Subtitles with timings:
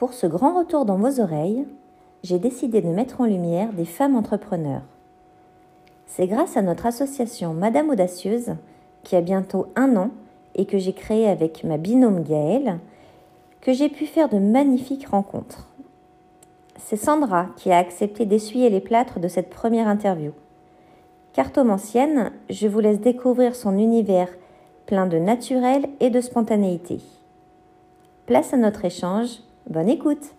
[0.00, 1.66] Pour ce grand retour dans vos oreilles,
[2.24, 4.80] j'ai décidé de mettre en lumière des femmes entrepreneurs.
[6.06, 8.54] C'est grâce à notre association Madame Audacieuse,
[9.02, 10.08] qui a bientôt un an
[10.54, 12.78] et que j'ai créée avec ma binôme Gaëlle,
[13.60, 15.68] que j'ai pu faire de magnifiques rencontres.
[16.78, 20.32] C'est Sandra qui a accepté d'essuyer les plâtres de cette première interview.
[21.34, 24.30] Cartomancienne, je vous laisse découvrir son univers
[24.86, 27.00] plein de naturel et de spontanéité.
[28.24, 30.34] Place à notre échange, bonne écoute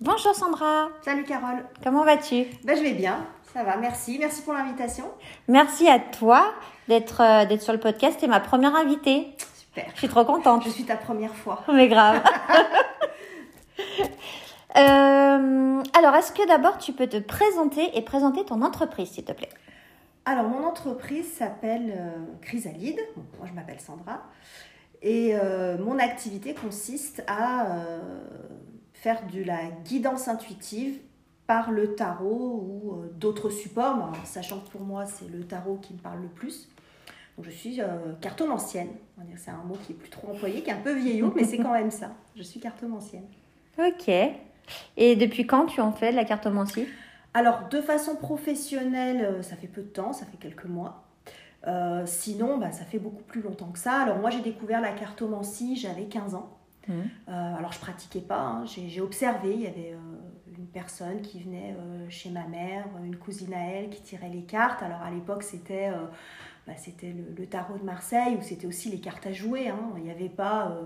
[0.00, 2.44] Bonjour Sandra Salut Carole Comment vas-tu?
[2.64, 4.18] Ben, Je vais bien, ça va, merci.
[4.18, 5.06] Merci pour l'invitation.
[5.48, 6.52] Merci à toi
[6.88, 8.18] d'être euh, d'être sur le podcast.
[8.18, 9.34] Tu es ma première invitée.
[9.58, 9.86] Super.
[9.94, 10.64] Je suis trop contente.
[10.64, 11.64] Je suis ta première fois.
[11.72, 12.22] Mais grave.
[14.78, 19.32] Euh, alors, est-ce que d'abord tu peux te présenter et présenter ton entreprise, s'il te
[19.32, 19.48] plaît?
[20.26, 22.10] Alors, mon entreprise s'appelle euh,
[22.42, 23.00] Chrysalide.
[23.38, 24.20] moi, je m'appelle Sandra.
[25.02, 27.66] Et euh, mon activité consiste à
[28.92, 30.98] faire de la guidance intuitive
[31.46, 35.98] par le tarot ou d'autres supports, sachant que pour moi, c'est le tarot qui me
[35.98, 36.68] parle le plus.
[37.36, 37.80] Donc, je suis
[38.20, 38.88] cartomancienne.
[39.36, 41.58] C'est un mot qui est plus trop employé, qui est un peu vieillot, mais c'est
[41.58, 42.10] quand même ça.
[42.34, 43.26] Je suis cartomancienne.
[43.78, 44.08] Ok.
[44.96, 46.86] Et depuis quand tu en fais de la cartomancie?
[47.34, 51.05] Alors, de façon professionnelle, euh, ça fait peu de temps, ça fait quelques mois.
[51.66, 54.00] Euh, sinon, bah, ça fait beaucoup plus longtemps que ça.
[54.00, 56.58] Alors, moi, j'ai découvert la cartomancie, j'avais 15 ans.
[56.86, 56.92] Mmh.
[57.28, 58.64] Euh, alors, je pratiquais pas, hein.
[58.64, 59.54] j'ai observé.
[59.54, 59.94] Il y avait
[60.56, 61.76] une personne qui venait
[62.08, 64.82] chez ma mère, une cousine à elle, qui tirait les cartes.
[64.82, 65.90] Alors, à l'époque, c'était.
[66.66, 69.68] Bah, c'était le, tarot de Marseille ou c'était aussi les cartes à jouer.
[69.68, 69.92] Hein.
[69.96, 70.84] Il n'y avait pas euh,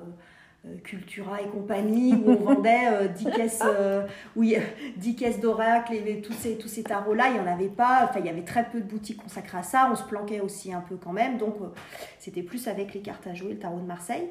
[0.85, 4.57] Cultura et compagnie, où on vendait 10 euh, caisses, euh, oui,
[4.99, 7.29] 10 caisses d'oracle et tous ces, tous ces tarots-là.
[7.29, 9.63] Il n'y en avait pas, enfin, il y avait très peu de boutiques consacrées à
[9.63, 9.89] ça.
[9.91, 11.39] On se planquait aussi un peu quand même.
[11.39, 11.57] Donc,
[12.19, 14.29] c'était plus avec les cartes à jouer, le tarot de Marseille.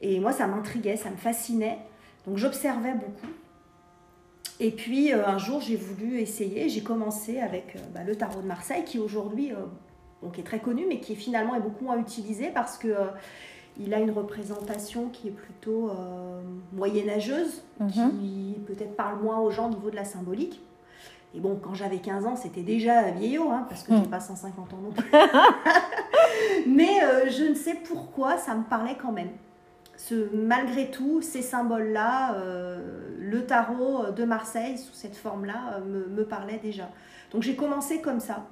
[0.00, 1.78] Et moi, ça m'intriguait, ça me fascinait.
[2.26, 3.32] Donc, j'observais beaucoup.
[4.58, 6.70] Et puis, un jour, j'ai voulu essayer.
[6.70, 9.52] J'ai commencé avec bah, le tarot de Marseille, qui aujourd'hui
[10.38, 12.94] est très connu, mais qui finalement est beaucoup moins utilisé parce que
[13.78, 16.40] il a une représentation qui est plutôt euh,
[16.72, 17.90] moyenâgeuse, mhm.
[17.90, 20.60] qui peut-être parle moins aux gens au niveau de la symbolique.
[21.34, 24.10] Et bon, quand j'avais 15 ans, c'était déjà vieillot, hein, parce que je n'ai mhm.
[24.10, 25.10] pas 150 ans non plus.
[26.66, 29.30] Mais euh, je ne sais pourquoi, ça me parlait quand même.
[29.98, 36.24] Ce, malgré tout, ces symboles-là, euh, le tarot de Marseille, sous cette forme-là, me, me
[36.24, 36.88] parlait déjà.
[37.32, 38.46] Donc j'ai commencé comme ça.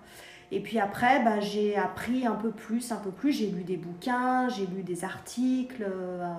[0.53, 3.33] Et puis après, bah, j'ai appris un peu plus, un peu plus.
[3.33, 6.33] J'ai lu des bouquins, j'ai lu des articles, euh,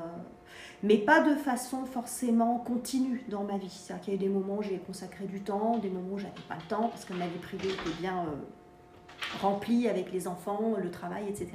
[0.83, 3.69] mais pas de façon forcément continue dans ma vie.
[3.69, 6.19] C'est-à-dire qu'il y a eu des moments où j'ai consacré du temps, des moments où
[6.19, 10.27] j'avais pas le temps parce que ma vie privée était bien euh, remplie avec les
[10.27, 11.51] enfants, le travail, etc.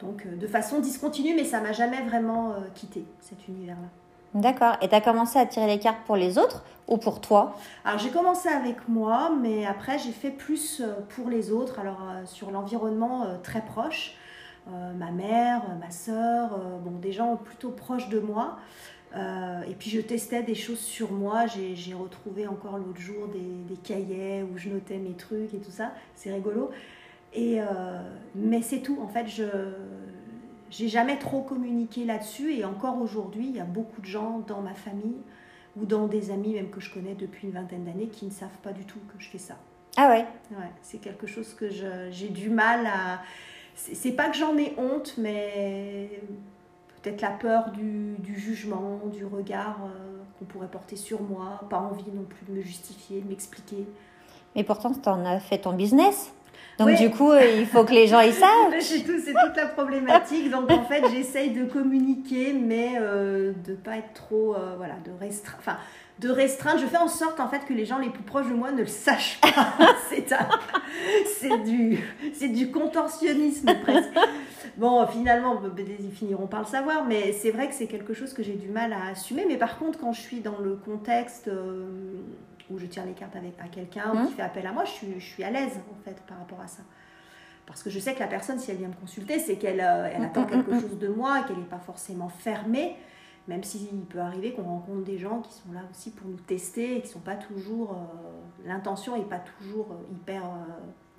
[0.00, 3.88] Donc euh, de façon discontinue, mais ça m'a jamais vraiment quitté cet univers-là.
[4.34, 4.76] D'accord.
[4.80, 7.56] Et tu as commencé à tirer les cartes pour les autres ou pour toi?
[7.84, 11.80] Alors j'ai commencé avec moi, mais après j'ai fait plus euh, pour les autres.
[11.80, 14.14] Alors euh, sur l'environnement euh, très proche,
[14.66, 18.58] ma mère, ma soeur, bon, des gens plutôt proches de moi.
[19.16, 21.46] et puis je testais des choses sur moi.
[21.46, 25.90] J'ai retrouvé encore l'autre jour des, cahiers où je notais mes trucs et tout ça.
[26.14, 26.70] C'est rigolo.
[27.34, 29.00] Mais c'est tout.
[29.02, 29.42] En fait, je,
[30.70, 34.60] j'ai jamais trop communiqué là-dessus et encore aujourd'hui, il y a beaucoup de gens dans
[34.60, 35.18] ma famille
[35.76, 38.48] ou dans des amis même que je connais depuis une vingtaine d'années qui ne savent
[38.62, 39.56] pas du tout que je fais ça.
[39.96, 40.26] Ah ouais?
[40.52, 43.20] Ouais, c'est quelque chose que j'ai du mal à.
[43.74, 46.10] C'est pas que j'en ai honte, mais
[47.02, 51.78] peut-être la peur du, du, jugement, du regard euh, qu'on pourrait porter sur moi, pas
[51.78, 53.86] envie non plus de me justifier, de m'expliquer.
[54.54, 56.32] Mais pourtant, tu en as fait ton business
[56.78, 58.74] donc du coup, euh, il faut que les gens y savent.
[58.80, 60.50] c'est tout, toute la problématique.
[60.50, 65.10] Donc en fait, j'essaye de communiquer, mais euh, de pas être trop, euh, voilà, de
[65.18, 65.58] restreindre.
[65.60, 65.76] Enfin,
[66.18, 66.78] de restreindre.
[66.80, 68.80] Je fais en sorte en fait que les gens les plus proches de moi ne
[68.80, 69.74] le sachent pas.
[70.08, 70.26] c'est,
[71.38, 71.98] c'est du,
[72.32, 74.10] c'est du contorsionnisme presque.
[74.76, 75.60] Bon, finalement,
[76.00, 78.68] ils finiront par le savoir, mais c'est vrai que c'est quelque chose que j'ai du
[78.68, 79.44] mal à assumer.
[79.46, 81.84] Mais par contre, quand je suis dans le contexte euh,
[82.70, 84.36] où je tire les cartes avec à quelqu'un ou qui mmh.
[84.36, 86.66] fait appel à moi, je suis, je suis à l'aise en fait par rapport à
[86.66, 86.82] ça.
[87.66, 90.10] Parce que je sais que la personne, si elle vient me consulter, c'est qu'elle euh,
[90.12, 92.96] elle attend mmh, mmh, quelque chose de moi, qu'elle n'est pas forcément fermée.
[93.48, 96.98] Même s'il peut arriver qu'on rencontre des gens qui sont là aussi pour nous tester
[96.98, 97.92] et qui sont pas toujours.
[97.92, 100.42] Euh, l'intention n'est pas toujours hyper,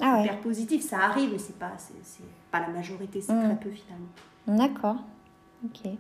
[0.02, 0.82] ah hyper positive.
[0.82, 4.08] Ça arrive, mais c'est pas, c'est, pas la majorité, c'est très peu finalement.
[4.48, 4.98] D'accord.
[5.66, 5.92] Ok.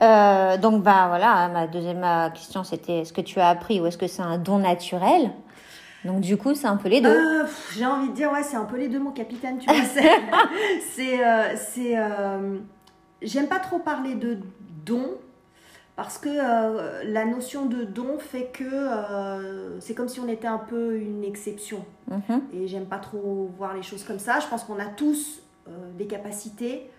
[0.00, 2.04] Euh, donc, bah voilà, ma deuxième
[2.34, 5.30] question c'était est-ce que tu as appris ou est-ce que c'est un don naturel?
[6.04, 7.08] Donc du coup, c'est un peu les deux.
[7.08, 7.46] Euh,
[7.76, 9.84] j'ai envie de dire, ouais, c'est un peu les deux, mon capitaine, tu vois.
[9.84, 11.96] c'est, euh, c'est,
[13.22, 14.38] j'aime pas trop parler de
[14.84, 15.10] don
[15.94, 16.30] parce que
[17.04, 21.84] la notion de don fait que c'est comme si on était un peu une exception.
[22.10, 22.42] Mhm.
[22.54, 24.40] Et j'aime pas trop voir les choses comme ça.
[24.40, 25.42] Je pense qu'on a tous
[25.96, 26.90] des capacités,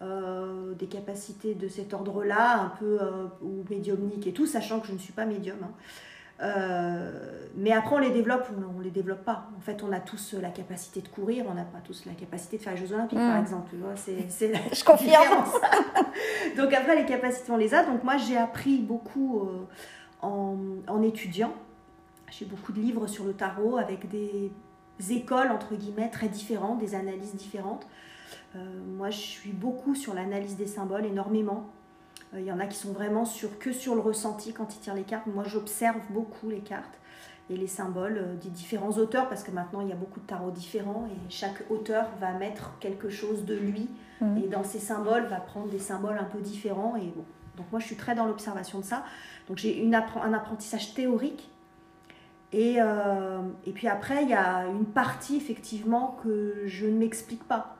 [0.00, 2.98] des capacités de cet ordre-là, un peu
[3.42, 5.56] ou médiumniques et tout, sachant que je ne suis pas médium.
[5.62, 5.72] Hein.
[6.42, 9.48] Euh, mais après, on les développe ou on, ne les développe pas.
[9.56, 12.58] En fait, on a tous la capacité de courir, on n'a pas tous la capacité
[12.58, 13.42] de faire les Jeux Olympiques, par mm.
[13.42, 13.74] exemple.
[13.96, 15.44] c'est, Je confirme.
[16.56, 17.84] Donc après, les capacités, on les a.
[17.84, 19.66] Donc moi, j'ai appris beaucoup euh,
[20.20, 20.56] en,
[20.86, 21.54] en, étudiant.
[22.30, 24.50] J'ai beaucoup de livres sur le tarot avec des
[25.10, 27.86] écoles, entre guillemets, très différentes, des analyses différentes.
[28.54, 28.58] Euh,
[28.96, 31.70] moi, je suis beaucoup sur l'analyse des symboles, énormément.
[32.32, 34.80] Il euh, y en a qui sont vraiment sur, que sur le ressenti quand ils
[34.80, 35.26] tirent les cartes.
[35.26, 36.98] Moi, j'observe beaucoup les cartes
[37.48, 40.26] et les symboles euh, des différents auteurs parce que maintenant il y a beaucoup de
[40.26, 43.88] tarots différents et chaque auteur va mettre quelque chose de lui
[44.20, 44.38] mmh.
[44.38, 47.24] et dans ses symboles va prendre des symboles un peu différents et bon
[47.56, 49.04] donc moi je suis très dans l'observation de ça
[49.48, 51.48] donc j'ai un apprentissage théorique
[52.52, 57.44] et, euh, et puis après il y a une partie effectivement que je ne m'explique
[57.44, 57.75] pas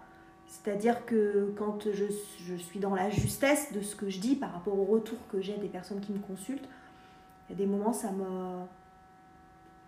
[0.46, 4.78] c'est-à-dire que quand je, suis dans la justesse de ce que je dis par rapport
[4.78, 6.68] au retour que j'ai des personnes qui me consultent,
[7.48, 8.64] il y a des moments, ça me.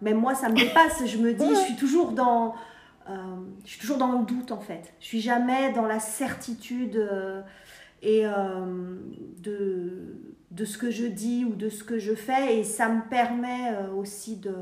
[0.01, 1.05] Même moi, ça me dépasse.
[1.07, 2.55] Je me dis, je suis toujours dans.
[3.09, 3.15] Euh,
[3.65, 4.93] je suis toujours dans le doute en fait.
[5.01, 7.41] Je suis jamais dans la certitude euh,
[8.05, 8.97] euh,
[9.39, 13.09] de, de ce que je dis ou de ce que je fais et ça me
[13.09, 14.55] permet aussi de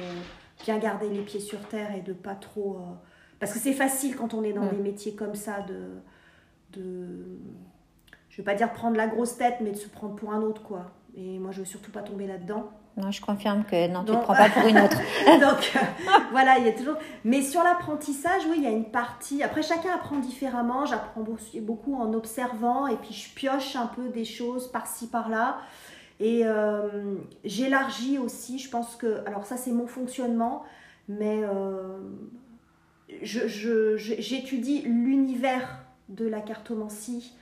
[0.65, 2.79] bien garder les pieds sur terre et de pas trop
[3.39, 4.71] parce que c'est facile quand on est dans mm.
[4.71, 7.39] des métiers comme ça de, de.
[8.29, 10.63] Je veux pas dire prendre la grosse tête, mais de se prendre pour un autre,
[10.63, 10.91] quoi.
[11.17, 12.71] Et moi, je veux surtout pas tomber là-dedans.
[12.97, 14.99] Non, je confirme que non, tu ne te prends pas pour une autre.
[15.27, 15.81] Donc, euh,
[16.31, 16.97] voilà, il y a toujours.
[17.25, 19.43] Mais sur l'apprentissage, oui, il y a une partie.
[19.43, 20.87] Après, chacun apprend différemment.
[20.87, 21.25] J'apprends
[21.61, 25.59] beaucoup en observant et puis je pioche un peu des choses par-ci, par-là.
[26.21, 28.59] Et euh, j'élargis aussi.
[28.59, 29.23] Je pense que.
[29.27, 30.65] Alors, ça, c'est mon fonctionnement.
[31.09, 31.99] Mais euh,
[33.23, 37.35] j'étudie l'univers de la cartomancie,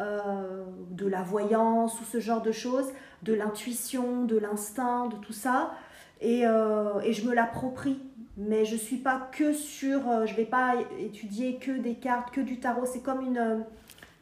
[0.00, 2.88] euh, de la voyance ou ce genre de choses,
[3.22, 5.72] de l'intuition, de l'instinct, de tout ça,
[6.20, 7.98] et, euh, et je me l'approprie.
[8.36, 12.42] Mais je suis pas que sur, euh, je vais pas étudier que des cartes, que
[12.42, 12.84] du tarot.
[12.84, 13.64] C'est comme une,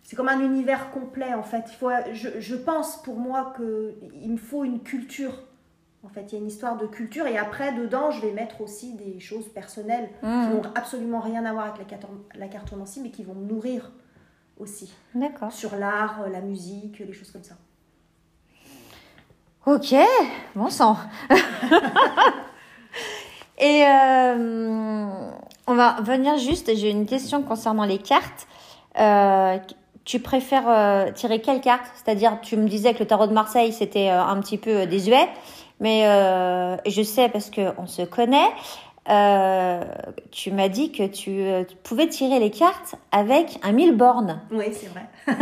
[0.05, 1.65] c'est comme un univers complet en fait.
[1.69, 5.43] Il faut, je, je pense pour moi que il me faut une culture
[6.05, 8.61] en fait, il y a une histoire de culture et après, dedans, je vais mettre
[8.61, 10.51] aussi des choses personnelles qui mmh.
[10.51, 11.87] n'ont absolument rien à voir avec
[12.35, 13.91] la, cartomancie, mais qui vont me nourrir
[14.59, 14.93] aussi.
[15.15, 15.51] D'accord.
[15.51, 17.55] Sur l'art, la musique, les choses comme ça.
[19.67, 19.95] Ok,
[20.55, 20.99] bon sang.
[23.59, 25.31] et euh,
[25.67, 28.47] on va venir juste, j'ai une question concernant les cartes.
[29.01, 29.57] Euh,
[30.05, 31.87] tu préfères euh, tirer quelle carte?
[31.95, 35.29] C'est-à-dire, tu me disais que le tarot de Marseille, c'était un petit peu désuet.
[35.81, 38.51] Mais euh, je sais parce qu'on se connaît.
[39.11, 39.85] Euh,
[40.31, 44.41] tu m'as dit que tu, euh, pouvais tirer les cartes avec un mille bornes.
[44.51, 45.07] Oui, c'est vrai.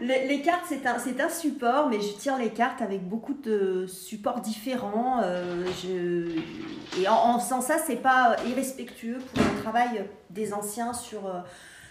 [0.00, 4.40] les, cartes, c'est un, un, support, mais je tire les cartes avec beaucoup de supports
[4.40, 5.20] différents.
[5.82, 6.28] je,
[7.00, 11.22] et en, en faisant ça, c'est pas irrespectueux pour le travail des anciens sur,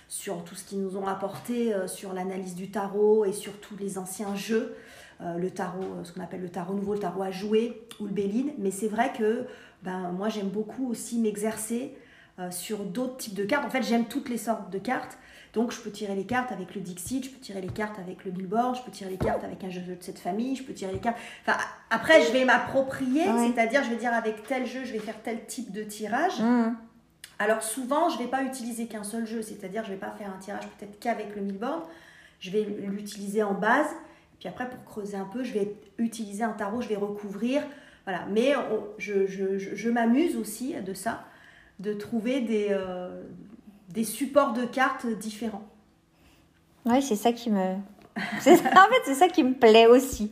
[0.07, 3.97] sur tout ce qu'ils nous ont apporté, sur l'analyse du tarot et sur tous les
[3.97, 4.77] anciens jeux.
[5.21, 8.05] Euh, le tarot, euh, ce qu'on appelle le tarot nouveau, le tarot à jouer ou
[8.05, 8.51] le béline.
[8.59, 9.45] Mais c'est vrai que
[9.81, 11.95] ben, moi j'aime beaucoup aussi m'exercer
[12.39, 13.65] euh, sur d'autres types de cartes.
[13.65, 15.17] En fait, j'aime toutes les sortes de cartes.
[15.53, 18.25] Donc, je peux tirer les cartes avec le Dixit, je peux tirer les cartes avec
[18.25, 20.73] le Billboard, je peux tirer les cartes avec un jeu de cette famille, je peux
[20.73, 21.17] tirer les cartes.
[21.41, 21.57] Enfin,
[21.89, 25.45] après, je vais m'approprier, c'est-à-dire, je vais dire avec tel jeu, je vais faire tel
[25.47, 26.39] type de tirage.
[26.39, 26.75] Mmh.
[27.39, 30.11] Alors, souvent, je ne vais pas utiliser qu'un seul jeu, c'est-à-dire, je ne vais pas
[30.11, 31.81] faire un tirage peut-être qu'avec le Billboard.
[32.39, 33.87] Je vais l'utiliser en base
[34.39, 37.63] puis après, pour creuser un peu, je vais utiliser un tarot, je vais recouvrir.
[38.05, 38.25] Voilà.
[38.29, 38.53] Mais
[38.97, 41.25] je, je, je, m'amuse aussi de ça,
[41.79, 43.23] de trouver des, euh,
[43.89, 45.65] des supports de cartes différents.
[46.85, 47.59] Oui, c'est ça qui me.
[48.17, 50.31] en fait, c'est ça qui me plaît aussi.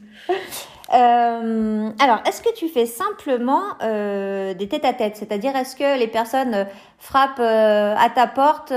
[0.93, 6.67] Euh, alors, est-ce que tu fais simplement euh, des tête-à-tête C'est-à-dire, est-ce que les personnes
[6.99, 8.71] frappent à ta porte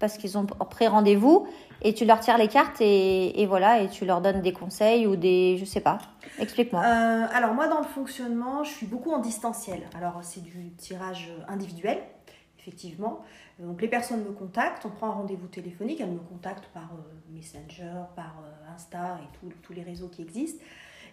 [0.00, 1.46] parce qu'ils ont pris rendez-vous
[1.82, 5.16] et tu leur tires les cartes et, voilà et tu leur donnes des conseils ou
[5.16, 5.98] des je sais pas.
[6.38, 6.82] Explique-moi.
[6.82, 9.82] Euh, alors moi dans le fonctionnement je suis beaucoup en distanciel.
[9.96, 11.98] Alors c'est du tirage individuel
[12.58, 13.20] effectivement.
[13.58, 17.34] Donc les personnes me contactent on prend un rendez-vous téléphonique elles me contactent par euh,
[17.34, 20.62] Messenger par euh, Insta et tous les réseaux qui existent.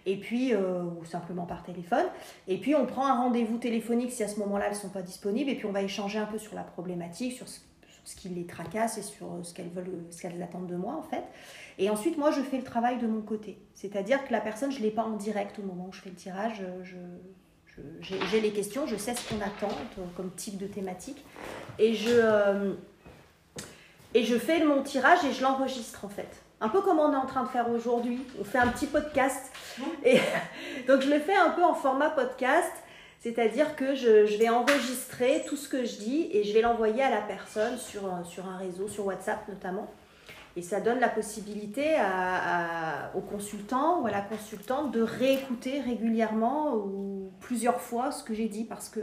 [0.06, 2.06] Et puis ou simplement par téléphone.
[2.46, 5.50] Et puis on prend un rendez-vous téléphonique si à ce moment-là elles sont pas disponibles.
[5.50, 7.60] Et puis on va échanger un peu sur la problématique sur ce
[8.08, 11.02] ce qui les tracasse et sur ce qu'elles veulent, ce qu'elles attendent de moi en
[11.02, 11.24] fait.
[11.78, 13.58] Et ensuite, moi, je fais le travail de mon côté.
[13.74, 16.08] C'est-à-dire que la personne, je ne l'ai pas en direct au moment où je fais
[16.08, 16.62] le tirage.
[16.82, 16.96] Je,
[18.00, 19.72] j'ai les questions, je sais ce qu'on attend
[20.16, 21.22] comme type de thématique.
[21.78, 22.72] Et je, euh,
[24.14, 26.42] et je fais mon tirage et je l'enregistre en fait.
[26.60, 28.24] Un peu comme on est en train de faire aujourd'hui.
[28.40, 29.52] On fait un petit podcast.
[30.04, 30.18] Et,
[30.88, 32.72] donc je le fais un peu en format podcast.
[33.20, 37.10] C'est-à-dire que je, vais enregistrer tout ce que je dis et je vais l'envoyer à
[37.10, 39.90] la personne sur, un réseau, sur WhatsApp notamment.
[40.56, 46.74] Et ça donne la possibilité à, au consultant ou à la consultante de réécouter régulièrement
[46.74, 49.00] ou plusieurs fois ce que j'ai dit parce que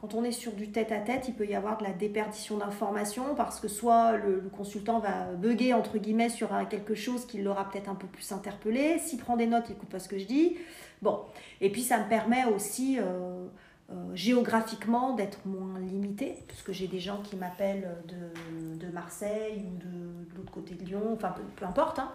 [0.00, 3.60] quand on est sur du tête-à-tête, il peut y avoir de la déperdition d'informations parce
[3.60, 7.94] que soit le, consultant va bugger entre guillemets sur quelque chose qui l'aura peut-être un
[7.94, 8.98] peu plus interpellé.
[8.98, 10.56] S'il prend des notes, il n'écoute pas ce que je dis.
[11.02, 11.20] Bon,
[11.60, 13.46] et puis ça me permet aussi euh,
[13.92, 19.78] euh, géographiquement d'être moins limité, puisque j'ai des gens qui m'appellent de, de, Marseille ou
[19.78, 22.10] de, l'autre côté de Lyon, enfin peu, importe, hein.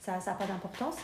[0.00, 0.96] ça n'a pas d'importance.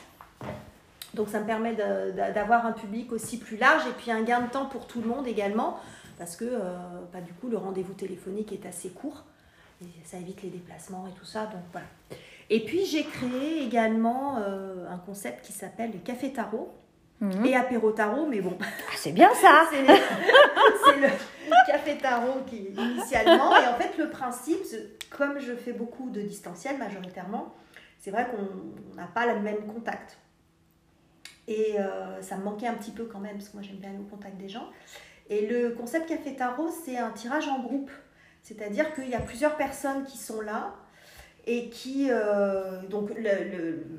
[1.15, 4.51] Donc ça me permet d'avoir un public aussi plus large et puis un gain de
[4.51, 5.81] temps pour tout le monde également
[6.19, 6.77] parce que euh,
[7.13, 9.25] bah, du coup le rendez-vous téléphonique est assez court
[9.83, 11.47] et ça évite les déplacements et tout ça.
[11.47, 11.87] Donc voilà.
[12.51, 16.73] Et puis j'ai créé également euh, un concept qui s'appelle le café tarot.
[17.21, 17.47] Mhm.
[17.47, 18.57] Et apéro tarot, mais bon.
[18.61, 21.09] Ah, c'est bien ça C'est le
[21.67, 23.57] café tarot qui initialement.
[23.57, 24.63] Et en fait, le principe,
[25.11, 27.53] comme je fais beaucoup de distanciel majoritairement,
[27.99, 30.19] c'est vrai qu'on n'a pas le même contact.
[31.49, 33.91] Et euh, ça me manquait un petit peu quand même, parce que moi j'aime bien
[33.91, 34.69] aller au contact des gens.
[35.31, 37.91] Et le concept Café Tarot, c'est un tirage en groupe.
[38.43, 40.75] C'est-à-dire qu'il y a plusieurs personnes qui sont là
[41.47, 42.09] et qui.
[42.11, 43.11] Euh, donc,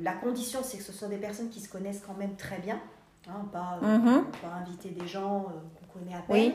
[0.02, 2.80] la condition, c'est que ce sont des personnes qui se connaissent quand même très bien.
[3.28, 4.26] Hein, pas, mhm.
[4.42, 6.54] pas, inviter des gens euh, qu'on connaît à peine.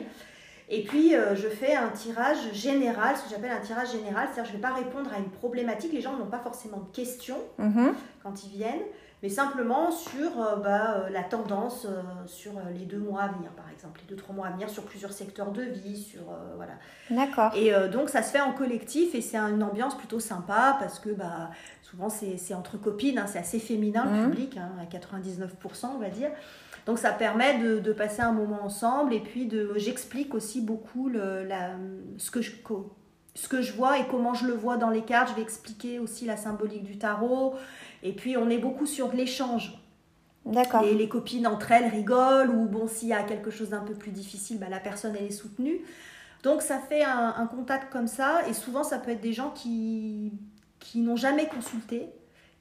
[0.67, 4.51] Et puis, euh, je fais un tirage général, ce que j'appelle un tirage général, c'est-à-dire
[4.51, 5.93] je ne vais pas répondre à une problématique.
[5.93, 7.93] Les gens n'ont pas forcément de questions mhm.
[8.23, 8.83] quand ils viennent
[9.25, 13.49] mais simplement sur euh, bah, euh, la tendance euh, sur les deux mois à venir,
[13.53, 16.21] par exemple, les deux, trois mois à venir, sur plusieurs secteurs de vie, sur,
[16.55, 16.73] voilà.
[17.09, 17.51] D'accord.
[17.55, 21.09] Et donc, ça se fait en collectif et c'est une ambiance plutôt sympa parce que
[21.09, 21.49] bah,
[21.81, 24.29] souvent, c'est entre copines, hein, c'est assez féminin le mmh.
[24.29, 26.29] public, hein, à 99%, on va dire.
[26.85, 31.09] Donc ça permet de, de, passer un moment ensemble et puis de j'explique aussi beaucoup
[31.09, 31.71] le, la,
[32.19, 32.51] ce, que je,
[33.33, 35.29] ce que je vois et comment je le vois dans les cartes.
[35.29, 37.55] Je vais expliquer aussi la symbolique du tarot.
[38.05, 39.73] Et puis, on est beaucoup sur l'échange.
[40.45, 40.83] D'accord.
[40.83, 43.95] Et les copines entre elles rigolent, ou bon, s'il y a quelque chose d'un peu
[43.95, 45.81] plus difficile, bah, la personne, elle est soutenue.
[46.43, 48.47] Donc, ça fait un, contact comme ça.
[48.47, 50.31] Et souvent, ça peut être des gens qui,
[50.79, 52.05] qui n'ont jamais consulté,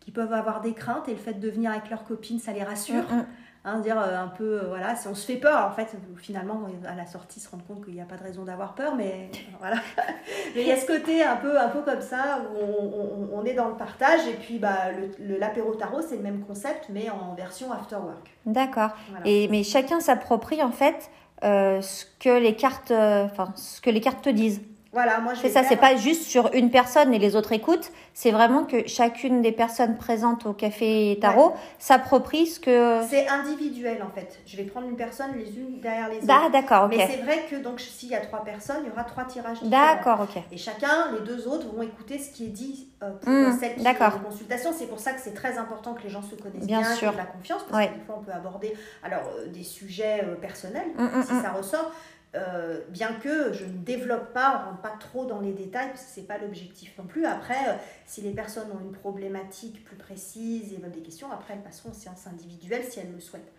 [0.01, 1.11] qui peuvent avoir des craintes.
[1.11, 3.05] Et le fait de venir avec leur copine, ça les rassure.
[3.13, 3.27] Mm, mm.
[3.67, 6.67] Hein, dire euh, un peu, euh, voilà, si on se fait peur, en fait, finalement,
[6.87, 9.31] à la sortie, se rendre compte qu'il n'y a pas de raison d'avoir peur, mais
[9.59, 9.77] voilà.
[10.55, 13.55] mais il y a ce côté un peu, un peu comme ça, où on, est
[13.55, 17.73] dans le partage, et puis bah, l'apéro tarot, c'est le même concept, mais en version
[17.73, 18.37] after work.
[18.45, 18.91] D'accord.
[19.25, 21.11] Et mais chacun s'approprie, en fait,
[21.43, 24.61] euh, ce que les cartes, enfin, ce que les cartes te disent.
[24.95, 27.91] Voilà, moi je C'est ça, c'est pas juste sur une personne et les autres écoutent,
[28.15, 33.01] c'est vraiment que chacune des personnes présentes au café tarot s'approprie ce que.
[33.11, 34.39] C'est individuel en fait.
[34.47, 36.27] Je vais prendre une personne les unes derrière les autres.
[36.29, 36.95] Ah, d'accord, ok.
[36.97, 39.63] Mais c'est vrai que donc s'il y a trois personnes, il y aura trois tirages
[39.65, 40.41] D'accord, ok.
[40.53, 43.75] Et chacun, les deux autres vont écouter ce qui est dit euh, pour mmh, celle
[43.75, 44.71] qui est consultation.
[44.73, 47.13] C'est pour ça que c'est très important que les gens se connaissent bien, bien sûr.
[47.17, 48.73] la confiance, parce que des fois on peut aborder
[49.03, 51.91] alors euh, des sujets euh, personnels mmh, mmh, si ça ressort
[52.35, 56.05] euh, bien que je ne développe pas, on rentre pas trop dans les détails, parce
[56.05, 57.27] que ce n'est pas l'objectif non plus.
[57.27, 57.75] Après, euh,
[58.07, 61.91] si les personnes ont une problématique plus précise et veulent des questions, après elles passeront
[61.91, 63.53] en séance individuelle si elles le souhaitent.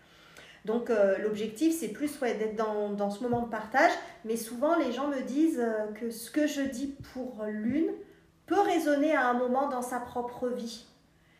[0.64, 3.92] Donc euh, l'objectif, c'est plus d'être dans, dans, ce moment de partage,
[4.24, 5.64] mais souvent les gens me disent
[5.94, 7.90] que ce que je dis pour l'une
[8.46, 10.86] peut résonner à un moment dans sa propre vie.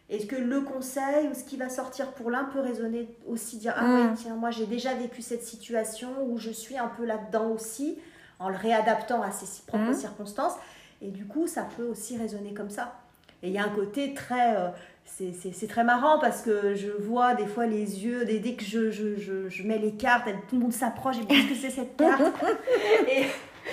[0.09, 3.75] Est-ce que le conseil ou ce qui va sortir pour l'un peut résonner aussi, dire
[3.77, 4.15] Ah oui, mm.
[4.15, 7.99] tiens, moi j'ai déjà vécu cette situation où je suis un peu là-dedans aussi,
[8.39, 9.95] en le réadaptant à ses propres mm.
[9.95, 10.55] circonstances.
[11.03, 13.01] Et du coup, ça peut aussi résonner comme ça.
[13.43, 14.57] Et il y a un côté très.
[14.57, 14.69] Euh,
[15.05, 18.91] c'est très marrant parce que je vois des fois les yeux, dès, dès que je,
[18.91, 21.71] je, je, je, mets les cartes, tout le monde s'approche et me dit que c'est
[21.71, 22.23] cette carte.
[23.09, 23.27] et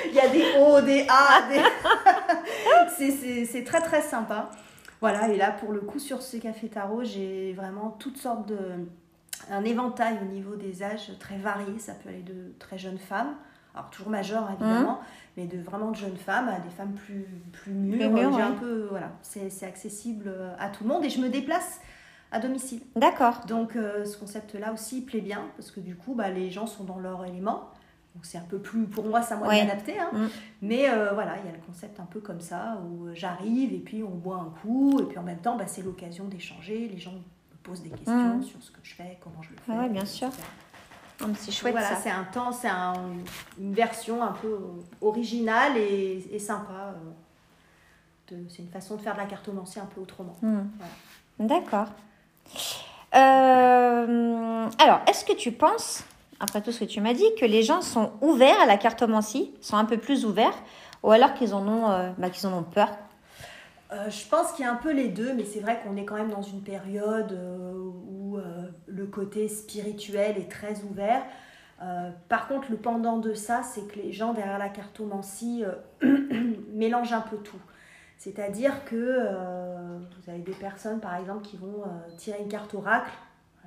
[0.09, 3.45] il y a des O, des A, des...
[3.45, 4.51] c'est très très sympa.
[5.03, 8.57] Voilà, et là, pour le coup, sur ce café tarot, j'ai vraiment toutes sortes de.
[9.51, 11.77] un éventail au niveau des âges très varié.
[11.77, 13.35] Ça peut aller de très jeunes femmes,
[13.75, 15.05] alors toujours majeures évidemment, mmh.
[15.35, 18.37] mais de vraiment de jeunes femmes à des femmes plus, plus mûres.
[18.37, 21.81] un peu, voilà, c'est accessible à tout le monde et je me déplace
[22.31, 22.79] à domicile.
[22.95, 23.41] D'accord.
[23.45, 26.85] Donc euh, ce concept-là aussi plaît bien parce que du coup, bah, les gens sont
[26.85, 27.69] dans leur élément.
[28.21, 29.99] C'est un peu plus, pour moi, ça moi adapté.
[29.99, 30.09] Hein.
[30.13, 30.27] Mm.
[30.61, 34.03] Mais voilà, il y a le concept un peu comme ça, où j'arrive et puis
[34.03, 36.87] on boit un coup, et puis en même temps, bah, c'est l'occasion d'échanger.
[36.87, 38.43] Les gens me posent des questions mm.
[38.43, 39.71] sur ce que je fais, comment je le fais.
[39.71, 40.29] Oui, bien sûr.
[41.35, 42.67] C'est chouette voilà, c'est un temps, c'est
[43.59, 44.59] une version un peu
[45.01, 46.95] originale et, sympa.
[48.27, 50.35] c'est une façon de faire de la cartomancie un peu autrement.
[50.41, 50.63] Mm.
[51.39, 51.87] D'accord.
[53.15, 56.03] Euh, alors, est-ce que tu penses,
[56.43, 59.51] après tout ce que tu m'as dit, que les gens sont ouverts à la cartomancie,
[59.61, 60.55] sont un peu plus ouverts,
[61.01, 62.89] ou alors qu'ils en ont, euh, bah, qu'ils en ont peur
[63.91, 66.03] euh, je pense qu'il y a un peu les deux, mais c'est vrai qu'on est
[66.03, 67.37] quand même dans une période
[68.09, 68.39] où
[68.87, 71.21] le côté spirituel est très ouvert.
[72.27, 75.63] par contre, le pendant de ça, c'est que les gens derrière la cartomancie
[76.73, 77.59] mélangent un peu tout.
[78.23, 82.73] C'est-à-dire que euh, vous avez des personnes, par exemple, qui vont euh, tirer une carte
[82.73, 83.11] oracle,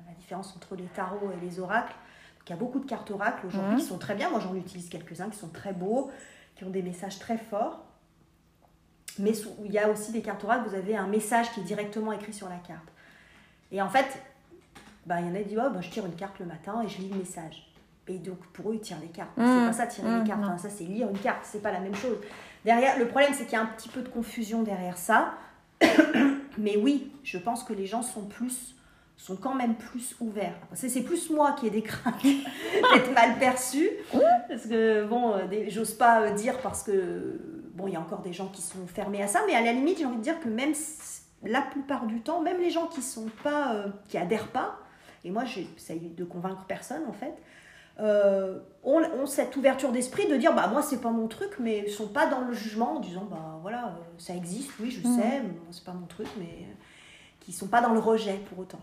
[0.03, 1.93] la différence entre les tarots et les oracles.
[2.47, 4.29] Il y a beaucoup de cartes oracles aujourd'hui qui sont très bien.
[4.29, 6.11] Moi, j'en utilise quelques-uns qui sont très beaux,
[6.55, 7.83] qui ont des messages très forts.
[9.19, 9.33] Mais
[9.65, 12.33] il y a aussi des cartes oracles, vous avez un message qui est directement écrit
[12.33, 12.87] sur la carte.
[13.71, 14.05] Et en fait,
[15.05, 16.81] bah, il y en a qui disent oh, bah, je tire une carte le matin
[16.83, 17.67] et je lis le message.
[18.07, 19.31] Et donc, pour eux, ils tirent les cartes.
[19.35, 19.65] C'est mmh.
[19.65, 20.59] pas ça, tirer les mmh, cartes.
[20.59, 21.41] ça, c'est lire une carte.
[21.43, 22.17] C'est pas la même chose.
[22.63, 25.33] Derrière, le problème, c'est qu'il y a un petit peu de confusion derrière ça.
[26.57, 28.76] Mais oui, je pense que les gens sont plus
[29.17, 30.55] sont quand même plus ouverts.
[30.73, 33.89] C'est plus moi qui ai des craintes d'être mal perçu.
[34.47, 37.39] Parce que, bon, euh, j'ose pas euh, dire parce que,
[37.73, 39.73] bon, il y a encore des gens qui sont fermés à ça, mais à la
[39.73, 40.73] limite, j'ai envie de dire que même
[41.43, 44.79] la plupart du temps, même les gens qui sont pas, euh, qui adhèrent pas,
[45.25, 47.33] et moi, j'essaye de convaincre personne en fait,
[47.99, 51.91] euh, ont, cette ouverture d'esprit de dire bah moi c'est pas mon truc mais ils
[51.91, 55.15] sont pas dans le jugement en disant bah voilà ça existe oui je mm.
[55.15, 56.67] sais c'est pas mon truc mais
[57.39, 58.77] qui sont pas dans le rejet pour autant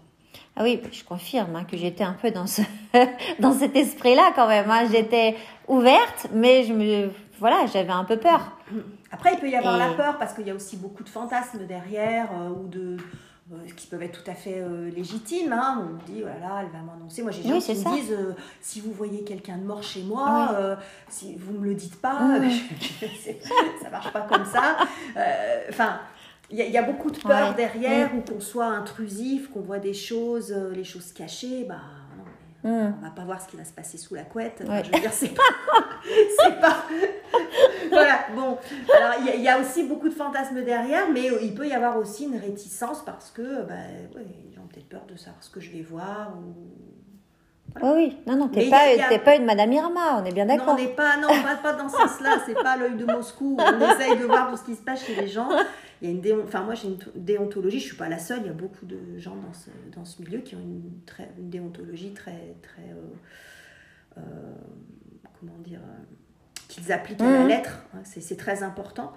[0.56, 2.62] ah oui je confirme hein, que j'étais un peu dans ce
[3.38, 4.86] dans cet esprit là quand même hein.
[4.90, 5.36] j'étais
[5.68, 8.56] ouverte mais je me voilà j'avais un peu peur
[9.10, 11.66] après il peut y avoir la peur parce qu'il y a aussi beaucoup de fantasmes
[11.66, 12.96] derrière ou de
[13.52, 15.52] euh, qui peuvent être tout à fait euh, légitimes.
[15.52, 15.86] Hein.
[15.86, 17.20] On dit, oh là là, elle va m'annoncer.
[17.20, 20.02] Moi, j'ai des gens qui me disent, euh, si vous voyez quelqu'un de mort chez
[20.02, 20.78] moi,
[21.10, 22.40] si vous me le dites pas,
[23.82, 24.78] ça marche pas comme ça.
[25.68, 26.00] Enfin,
[26.50, 30.52] il y, a beaucoup de peur derrière, ou qu'on soit intrusif, qu'on voit des choses,
[30.52, 31.80] les choses cachées, bah
[32.64, 32.94] Hmm.
[32.98, 34.62] On va pas voir ce qui va se passer sous la couette.
[34.66, 35.42] je veux dire, c'est pas.
[36.42, 36.86] c'est pas.
[37.90, 38.56] voilà, bon.
[38.96, 42.24] Alors, il y, a aussi beaucoup de fantasmes derrière, mais il peut y avoir aussi
[42.24, 43.74] une réticence parce que bah,
[44.16, 44.24] ouais,
[44.58, 46.32] ont peut-être peur de savoir ce que je vais voir.
[46.38, 46.54] Ou...
[47.82, 50.68] Oui, oui, non, non, t'es pas, pas une Madame Irma, on est bien d'accord.
[50.68, 53.56] Non, on n'est pas, non, pas, pas dans ce sens-là, c'est pas l'œil de Moscou,
[53.58, 55.48] on essaye de voir tout ce qui se passe chez les gens.
[56.00, 56.42] Il y a une déon...
[56.44, 59.18] enfin, moi j'ai une déontologie, je suis pas la seule, il y a beaucoup de
[59.18, 64.18] gens dans ce, dans ce milieu qui ont une, très, une déontologie très, très euh,
[64.18, 64.20] euh,
[65.40, 66.02] comment dire, euh,
[66.74, 67.48] qu'ils appliquent à la mmh.
[67.48, 69.12] lettre, hein, c'est très important.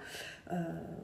[0.52, 0.56] Euh,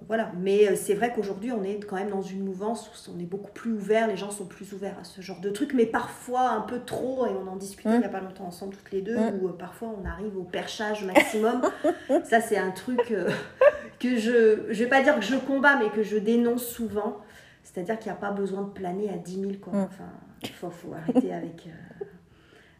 [0.06, 3.18] voilà, mais euh, c'est vrai qu'aujourd'hui, on est quand même dans une mouvance où on
[3.18, 5.84] est beaucoup plus ouvert, les gens sont plus ouverts à ce genre de trucs, mais
[5.84, 8.92] parfois un peu trop, et on en discutait il n'y a pas longtemps ensemble toutes
[8.92, 9.40] les deux, mmh.
[9.40, 11.62] où euh, parfois on arrive au perchage maximum.
[12.24, 13.14] Ça, c'est un truc
[14.00, 17.18] que je, je vais pas dire que je combats, mais que je dénonce souvent.
[17.64, 19.72] C'est-à-dire qu'il n'y a pas besoin de planer à 10 000, quoi.
[19.72, 19.88] Mmh.
[19.90, 20.10] Enfin,
[20.42, 21.68] il faut, faut, arrêter avec,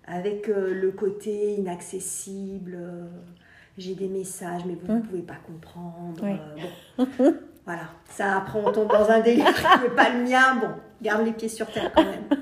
[0.07, 2.79] avec le côté inaccessible
[3.77, 5.03] j'ai des messages, mais vous ne hum.
[5.03, 6.23] pouvez pas comprendre.
[6.23, 6.37] Euh,
[6.99, 7.33] bon.
[7.65, 10.57] voilà, ça après on tombe dans un délire qui n'est pas le mien.
[10.61, 10.69] Bon,
[11.03, 12.25] garde les pieds sur terre quand même.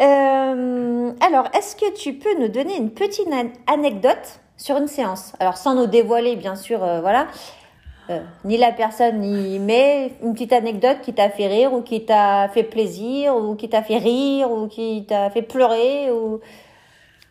[0.00, 3.28] Euh, alors, est-ce que tu peux nous donner une petite
[3.68, 5.34] anecdote sur une séance?
[5.38, 7.28] Alors, sans nous dévoiler, bien sûr, euh, voilà,
[8.44, 9.60] ni la personne, ni.
[9.60, 13.68] Mais une petite anecdote qui t'a fait rire, ou qui t'a fait plaisir, ou qui
[13.68, 16.40] t'a fait rire, ou qui t'a fait pleurer, ou.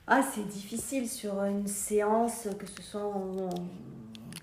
[0.06, 3.50] Ah, c'est difficile sur une séance, que ce soit en,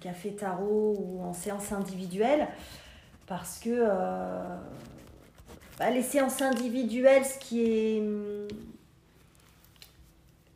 [0.01, 2.49] café tarot ou en séance individuelle,
[3.27, 4.57] parce que euh,
[5.79, 8.03] bah, les séances individuelles, ce qui est.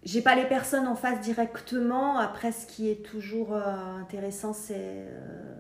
[0.03, 2.19] J'ai pas les personnes en face directement.
[2.19, 4.75] Après, ce qui est toujours euh, intéressant, c'est.
[4.79, 5.55] Euh,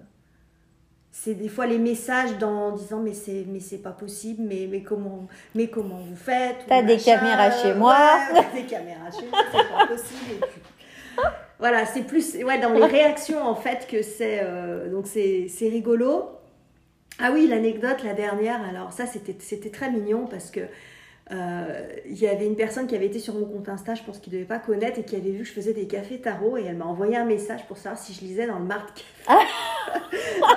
[1.17, 4.67] c'est des fois les messages dans, en disant mais c'est mais c'est pas possible mais
[4.69, 8.19] mais comment mais comment vous faites t'as des caméras chez moi.
[8.35, 10.45] ouais, des caméras chez moi c'est pas possible.
[11.61, 15.69] Voilà c'est plus ouais dans les réactions en fait que c'est euh, donc c'est c'est
[15.69, 16.31] rigolo.
[17.21, 20.63] Ah oui l'anecdote la dernière alors ça c'était c'était très mignon parce que
[21.33, 24.19] euh, il y avait une personne qui avait été sur mon compte Insta, je pense
[24.19, 26.59] qu'il ne devait pas connaître, et qui avait vu que je faisais des cafés tarot,
[26.59, 29.05] et elle m'a envoyé un message pour savoir si je lisais dans le Marc.
[29.27, 29.39] Ah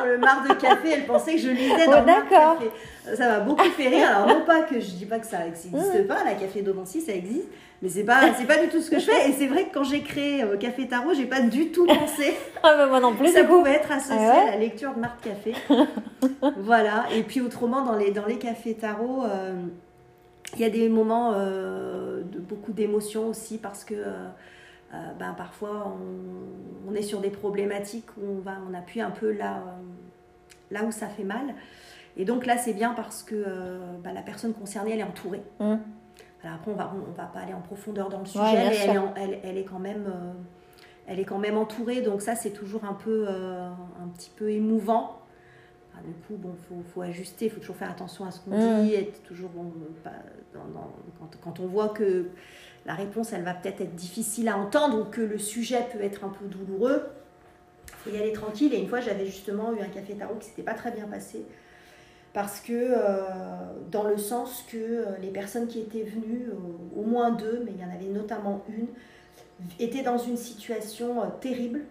[0.05, 2.71] le marc de café, elle pensait que je lisais dans le marc café.
[3.15, 4.09] Ça m'a beaucoup fait rire.
[4.09, 7.13] Alors non pas que je dis pas que ça n'existe pas, la café d'Aubancy ça
[7.13, 7.47] existe,
[7.81, 9.29] mais c'est pas c'est pas du tout ce que je fais.
[9.29, 12.35] Et c'est vrai que quand j'ai créé euh, Café Tarot, j'ai pas du tout pensé.
[12.63, 13.29] ah bah moi non plus.
[13.29, 15.53] Ça pouvait être associé ah à la lecture de Marc Café.
[16.57, 17.05] voilà.
[17.15, 19.23] Et puis autrement dans les dans les cafés tarot.
[19.25, 19.53] Euh,
[20.55, 23.95] il y a des moments euh, de beaucoup d'émotions aussi parce que
[25.19, 25.93] ben, parfois
[26.87, 29.61] on, est sur des problématiques où on, va, on appuie un peu là,
[30.71, 31.53] là où ça fait mal.
[32.15, 33.45] Et donc là, c'est bien parce que
[34.03, 35.43] ben, la personne concernée, elle est entourée.
[35.59, 35.75] Mmh.
[36.43, 38.75] Alors après, on va, on, va pas aller en profondeur dans le sujet, mais
[39.15, 40.33] elle, elle, est quand même, euh,
[41.07, 42.01] elle est quand même entourée.
[42.01, 45.19] Donc ça, c'est toujours un peu, euh, un petit peu émouvant.
[46.05, 48.85] Du coup, bon, faut, faut ajuster, il faut toujours faire attention à ce qu'on mm.
[48.85, 49.71] dit, être toujours bon,
[51.19, 52.27] quand, quand, on voit que
[52.85, 56.23] la réponse, elle va peut-être être difficile à entendre ou que le sujet peut être
[56.23, 57.03] un peu douloureux,
[57.87, 58.73] il faut y aller tranquille.
[58.73, 61.45] Et une fois, j'avais justement eu un café tarot qui s'était pas très bien passé
[62.37, 63.23] parce que euh,
[63.89, 67.71] dans le sens que euh, les personnes qui étaient venues, euh, au moins deux, mais
[67.75, 68.87] il y en avait notamment une,
[69.79, 71.81] étaient dans une situation terrible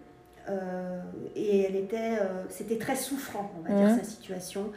[1.34, 4.72] et elle était, c'était très souffrant, on va dire, sa situation.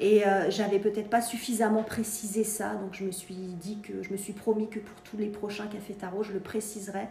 [0.00, 4.16] Et j'avais peut-être pas suffisamment précisé ça, donc je me suis dit que je me
[4.16, 7.08] suis promis que pour tous les prochains cafés tarot, je le préciserai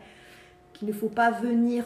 [0.73, 1.85] qu'il ne faut pas venir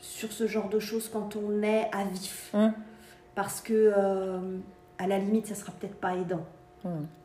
[0.00, 2.68] sur ce genre de choses quand on est à vif, mmh.
[3.34, 3.92] parce que
[4.98, 6.46] à la limite, ça sera peut-être pas aidant.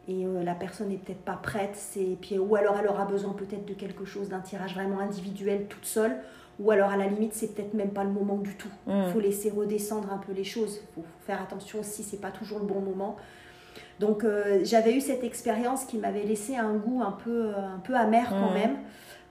[0.07, 3.33] Et euh, la personne n'est peut-être pas prête, c'est puis ou alors elle aura besoin
[3.33, 6.17] peut-être de quelque chose, d'un tirage vraiment individuel toute seule,
[6.59, 8.69] ou alors à la limite c'est peut-être même pas le moment du tout.
[8.87, 9.11] Il hmm.
[9.11, 12.59] faut laisser redescendre un peu les choses, il faut faire attention si c'est pas toujours
[12.59, 13.17] le bon moment.
[13.99, 17.95] Donc euh, j'avais eu cette expérience qui m'avait laissé un goût un peu, un peu
[17.95, 18.53] amer quand hmm.
[18.53, 18.77] même.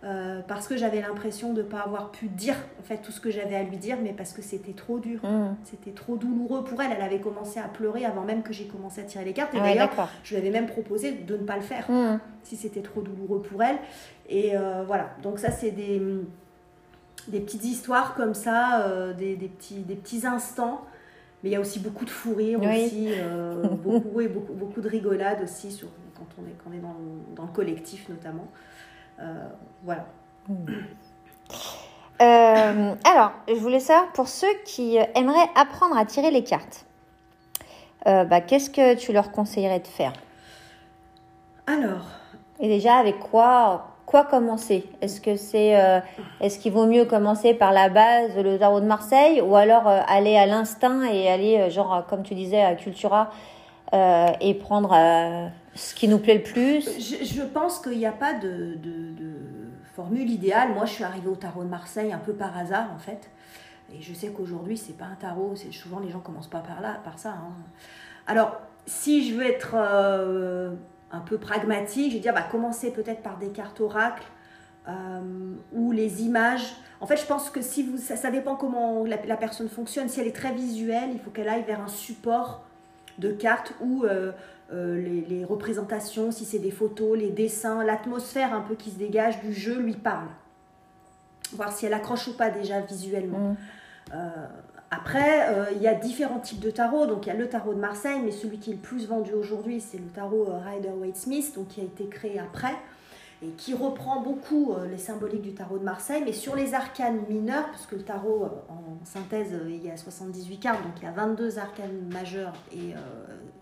[0.04, 3.20] Euh, parce que j'avais l'impression de ne pas avoir pu dire en fait tout ce
[3.20, 5.56] que j'avais à lui dire, mais parce que c'était trop dur, mmh.
[5.64, 6.90] c'était trop douloureux pour elle.
[6.94, 9.54] Elle avait commencé à pleurer avant même que j'ai commencé à tirer les cartes.
[9.54, 9.90] Et d'ailleurs,
[10.22, 12.20] je lui avais même proposé de ne pas le faire mmh.
[12.42, 13.78] si c'était trop douloureux pour elle.
[14.28, 16.02] Et euh, voilà, donc ça c'est des,
[17.30, 20.82] des petites histoires comme ça, euh, des, des, petits, des petits instants.
[21.42, 23.10] Mais il y a aussi beaucoup de fou rire aussi,
[23.84, 26.96] beaucoup, et beaucoup, beaucoup de rigolade aussi sur, quand on est, quand on est dans,
[27.36, 28.48] dans le collectif notamment.
[29.20, 29.48] Euh,
[29.82, 30.06] voilà.
[32.20, 36.86] Euh, alors, je voulais savoir, pour ceux qui aimeraient apprendre à tirer les cartes,
[38.06, 40.12] euh, bah, qu'est-ce que tu leur conseillerais de faire?
[41.66, 42.06] Alors.
[42.60, 44.86] Et déjà, avec quoi, quoi commencer?
[45.00, 46.02] Est-ce que c'est,
[46.40, 50.36] est-ce qu'il vaut mieux commencer par la base, le tarot de Marseille, ou alors aller
[50.36, 53.30] à l'instinct et aller, genre, comme tu disais, à Cultura
[53.92, 54.94] et prendre
[55.74, 56.82] ce qui nous plaît le plus?
[56.98, 58.78] Je, pense qu'il n'y a pas de,
[59.94, 60.74] formule idéale.
[60.74, 63.30] Moi, je suis arrivée au tarot de Marseille un peu par hasard, en fait.
[63.92, 65.54] Et je sais qu'aujourd'hui, c'est pas un tarot.
[65.70, 67.30] Souvent les gens commencent pas par là, par ça.
[67.30, 67.52] Hein.
[68.26, 70.74] Alors, si je veux être euh,
[71.14, 74.24] un peu pragmatique, je vais dire, bah, commencer peut-être par des cartes oracles
[74.88, 76.74] euh, ou les images.
[77.00, 80.08] En fait, je pense que si vous, ça, dépend comment la, personne fonctionne.
[80.08, 82.64] Si elle est très visuelle, il faut qu'elle aille vers un support
[83.18, 84.32] de cartes ou euh,
[84.72, 89.40] euh, les, représentations, si c'est des photos, les dessins, l'atmosphère un peu qui se dégage
[89.40, 90.28] du jeu lui parle.
[91.52, 93.56] Voir si elle accroche ou pas déjà visuellement.
[94.10, 94.16] Mm.
[94.92, 97.06] Euh, après, euh, il y a différents types de tarot.
[97.06, 99.32] Donc il y a le tarot de Marseille, mais celui qui est le plus vendu
[99.32, 102.74] aujourd'hui, c'est le tarot Rider-Waite-Smith, donc qui a été créé après
[103.42, 107.66] et qui reprend beaucoup les symboliques du tarot de Marseille, mais sur les arcanes mineurs,
[107.66, 111.10] parce que le tarot, en synthèse, il y a 78 cartes, donc il y a
[111.10, 112.94] 22 arcanes majeures et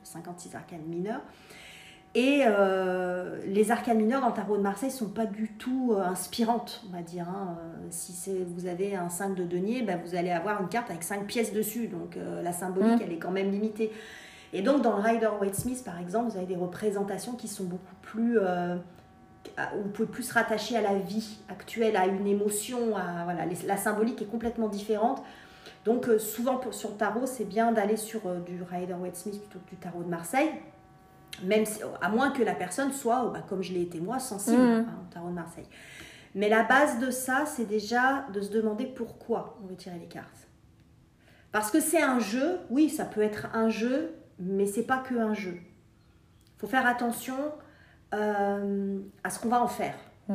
[0.05, 1.23] 56 arcanes mineurs.
[2.15, 5.95] Et euh, les arcanes mineures dans le tarot de Marseille ne sont pas du tout
[5.95, 7.27] euh, inspirantes, on va dire.
[7.27, 7.57] Hein.
[7.59, 8.15] Euh, si
[8.55, 11.55] vous avez un 5 de denier, ben vous allez avoir une carte avec 5 pièces
[11.55, 11.89] dessus.
[11.89, 13.05] Donc la symbolique, mmh.
[13.07, 13.93] elle est quand même limitée.
[14.53, 17.65] Et donc dans le Rider Waite Smith, par exemple, vous avez des représentations qui sont
[17.65, 18.39] beaucoup plus...
[18.39, 22.95] vous pouvez plus se rattacher à la vie actuelle, à une émotion.
[22.95, 25.23] À, voilà, la symbolique est complètement différente.
[25.87, 29.65] Donc souvent pour, sur le tarot, c'est bien d'aller sur du Rider Waite Smith plutôt
[29.65, 30.51] que du tarot de Marseille.
[31.45, 31.65] Même
[32.01, 34.87] à moins que la personne soit, bah, comme je l'ai été moi, sensible mmh.
[34.89, 35.67] hein, au tarot de Marseille.
[36.35, 40.07] Mais la base de ça, c'est déjà de se demander pourquoi on veut tirer les
[40.07, 40.49] cartes.
[41.51, 45.15] Parce que c'est un jeu, oui, ça peut être un jeu, mais c'est pas que
[45.15, 45.59] un jeu.
[46.57, 47.37] Il faut faire attention
[48.15, 49.95] euh, à ce qu'on va en faire.
[50.29, 50.35] Mmh.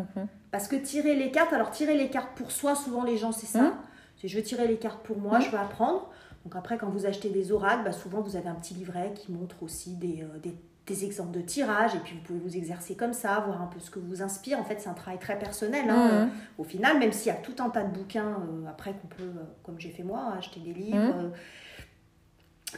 [0.51, 3.47] Parce que tirer les cartes, alors tirer les cartes pour soi, souvent les gens, c'est
[3.47, 3.63] ça.
[3.63, 3.73] Mmh.
[4.17, 6.09] C'est je vais tirer les cartes pour moi, je vais apprendre.
[6.43, 9.31] Donc après, quand vous achetez des oracles, bah, souvent vous avez un petit livret qui
[9.31, 10.55] montre aussi des, euh, des,
[10.87, 13.79] des, exemples de tirage et puis vous pouvez vous exercer comme ça, voir un peu
[13.79, 14.59] ce que vous inspire.
[14.59, 15.89] En fait, c'est un travail très personnel.
[15.89, 16.29] Hein, mmh.
[16.57, 19.23] au final, même s'il y a tout un tas de bouquins euh, après qu'on peut,
[19.23, 20.97] euh, comme j'ai fait moi, acheter des livres.
[20.97, 21.31] Mmh.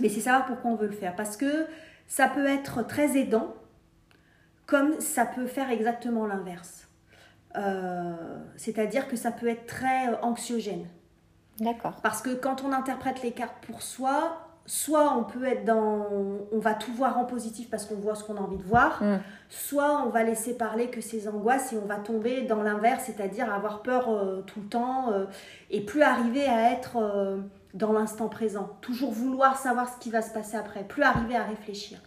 [0.01, 1.15] Mais c'est savoir pourquoi on veut le faire.
[1.15, 1.67] Parce que
[2.07, 3.53] ça peut être très aidant,
[4.65, 6.87] comme ça peut faire exactement l'inverse.
[7.55, 10.85] Euh, c'est-à-dire que ça peut être très anxiogène.
[11.59, 11.99] D'accord.
[12.01, 16.05] Parce que quand on interprète les cartes pour soi, soit on peut être dans.
[16.51, 19.01] On va tout voir en positif parce qu'on voit ce qu'on a envie de voir,
[19.03, 19.17] Mm.
[19.49, 23.51] soit on va laisser parler que ces angoisses et on va tomber dans l'inverse, c'est-à-dire
[23.51, 25.25] avoir peur euh, tout le temps euh,
[25.71, 27.37] et plus arriver à être euh,
[27.73, 28.69] dans l'instant présent.
[28.81, 31.97] Toujours vouloir savoir ce qui va se passer après, plus arriver à réfléchir.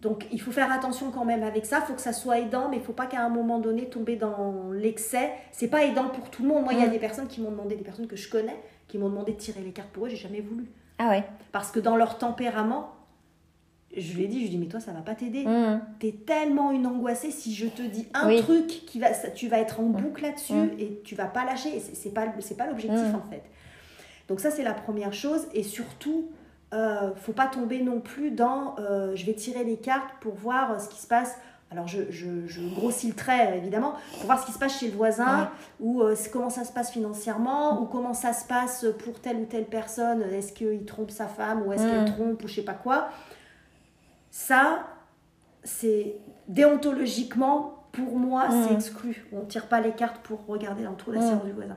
[0.00, 2.68] Donc il faut faire attention quand même avec ça, il faut que ça soit aidant,
[2.68, 5.30] mais il ne faut pas qu'à un moment donné tomber dans l'excès.
[5.50, 6.64] C'est pas aidant pour tout le monde.
[6.64, 6.90] Moi, il y a Mm.
[6.90, 8.56] des personnes qui m'ont demandé, des personnes que je connais,
[8.94, 10.66] qui m'ont demandé de tirer les cartes pour eux, j'ai jamais voulu.
[10.98, 11.24] Ah ouais.
[11.50, 12.92] Parce que dans leur tempérament,
[13.96, 15.44] je lui ai dit, je lui ai dit, mais toi, ça va pas t'aider.
[15.44, 15.80] Mm.
[15.98, 18.40] T'es tellement une angoissée, si je te dis un Oui.
[18.40, 20.70] truc, qui va, ça- tu vas être en boucle là-dessus Mm.
[20.78, 21.80] et tu vas pas lâcher.
[21.80, 23.16] C'est pas, c'est pas l'objectif Mm.
[23.16, 23.42] en fait.
[24.28, 25.44] Donc ça, c'est la première chose.
[25.54, 26.30] Et surtout,
[26.72, 30.70] euh, faut pas tomber non plus dans, euh, je vais tirer les cartes pour voir
[30.70, 31.36] euh, ce qui se passe.
[31.74, 34.88] Alors je, je- je grossis le trait évidemment pour voir ce qui se passe chez
[34.88, 39.20] le voisin ou euh, comment ça se passe financièrement ou comment ça se passe pour
[39.20, 40.22] telle ou telle personne.
[40.22, 41.90] Est-ce qu'il trompe sa femme ou est-ce Mm.
[41.90, 43.08] qu'elle trompe ou je sais pas quoi.
[44.30, 44.86] Ça,
[45.64, 46.16] c'est
[46.48, 48.64] déontologiquement, pour moi, Mm.
[48.68, 49.26] c'est exclu.
[49.32, 51.40] On ne tire pas les cartes pour regarder dans le trou de la Mm.
[51.44, 51.76] du voisin.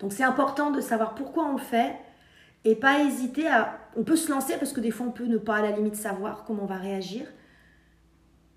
[0.00, 1.94] Donc c'est important de savoir pourquoi on le fait
[2.64, 3.78] et pas hésiter à...
[3.96, 5.96] On peut se lancer parce que des fois on peut ne pas à la limite
[5.96, 7.26] savoir comment on va réagir.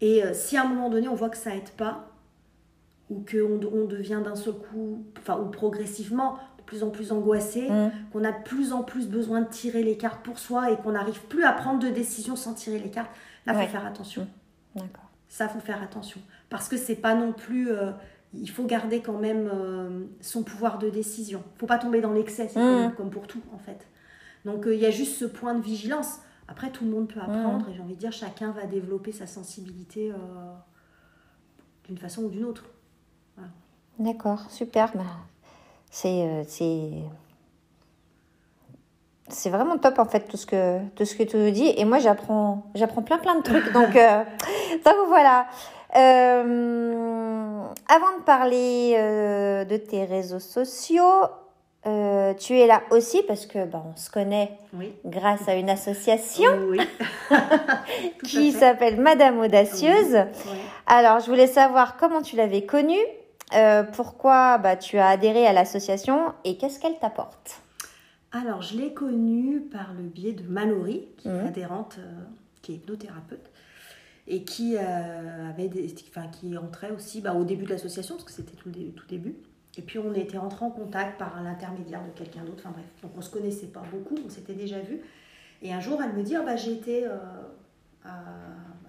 [0.01, 2.09] Et euh, si à un moment donné on voit que ça aide pas,
[3.09, 7.69] ou qu'on on devient d'un seul coup, enfin ou progressivement, de plus en plus angoissé,
[7.69, 7.91] Mm.
[8.11, 10.91] qu'on a de plus en plus besoin de tirer les cartes pour soi et qu'on
[10.93, 13.11] n'arrive plus à prendre de décision sans tirer les cartes,
[13.45, 13.65] là il Ouais.
[13.65, 14.27] faut faire attention.
[14.75, 15.09] D'accord.
[15.29, 16.19] Ça, faut faire attention.
[16.49, 17.71] Parce que c'est pas non plus.
[17.71, 17.91] euh,
[18.37, 21.41] il faut garder quand même euh, son pouvoir de décision.
[21.57, 22.83] faut pas tomber dans l'excès, c'est Mm.
[22.87, 23.87] comme, comme pour tout, en fait.
[24.43, 26.19] Donc, euh, il y a juste ce point de vigilance.
[26.47, 29.25] Après, tout le monde peut apprendre, et j'ai envie de dire, chacun va développer sa
[29.25, 30.15] sensibilité euh,
[31.85, 32.65] d'une façon ou d'une autre.
[33.99, 34.91] D'accord, super.
[34.93, 35.03] Bah,
[35.89, 36.91] c'est euh, c'est
[39.29, 41.85] c'est vraiment top en fait tout ce que tout ce que tu nous dis et
[41.85, 44.23] moi j'apprends j'apprends plein plein de trucs donc euh,
[44.85, 45.47] donc voilà.
[45.95, 48.95] Euh, avant de parler
[49.69, 51.23] de tes réseaux sociaux,
[51.87, 54.91] euh, tu es là aussi parce que bah, on se connaît Oui.
[55.05, 56.79] grâce à une association Oui.
[58.23, 60.15] Qui s'appelle Madame Audacieuse.
[60.47, 60.57] Oui.
[60.87, 62.97] Alors, je voulais savoir comment tu l'avais connue,
[63.55, 67.59] euh, pourquoi bah, tu as adhéré à l'association et qu'est-ce qu'elle t'apporte?
[68.31, 72.11] Alors, je l'ai connue par le biais de Mallory, qui est adhérente, euh,
[72.61, 73.49] qui est hypnothérapeute,
[74.27, 78.31] et qui, avait des, enfin, qui entrait aussi bah, au début de l'association, parce que
[78.33, 79.35] c'était tout, le dé- tout début.
[79.77, 82.59] Et puis, on était rentrés en contact par l'intermédiaire de quelqu'un d'autre.
[82.59, 85.01] Enfin bref, donc on se connaissait pas beaucoup, on s'était déjà vu.
[85.61, 87.17] Et un jour, elle me dit, Ah, bah, j'ai été euh,
[88.03, 88.23] à,